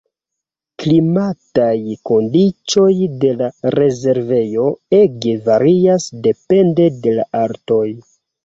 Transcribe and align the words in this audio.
Klimataj 0.83 1.73
kondiĉoj 2.11 2.95
de 3.25 3.31
la 3.43 3.51
rezervejo 3.77 4.65
ege 5.03 5.37
varias 5.51 6.09
depende 6.29 6.93
de 7.05 7.19
la 7.21 7.29
altoj. 7.45 7.87